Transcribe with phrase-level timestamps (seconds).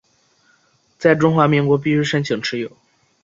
[0.97, 2.71] 在中华民国必须申请持有。